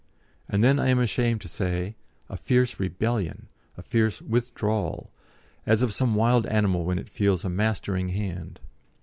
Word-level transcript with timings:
and 0.49 0.63
then, 0.63 0.79
I 0.79 0.87
am 0.87 0.97
ashamed 0.97 1.41
to 1.41 1.47
say, 1.47 1.95
a 2.27 2.35
fierce 2.35 2.79
rebellion, 2.79 3.49
a 3.77 3.83
fierce 3.83 4.19
withdrawal, 4.19 5.11
as 5.63 5.83
of 5.83 5.93
some 5.93 6.15
wild 6.15 6.47
animal 6.47 6.85
when 6.85 6.97
it 6.97 7.07
feels 7.07 7.45
a 7.45 7.49
mastering 7.49 8.09
hand. 8.09 8.59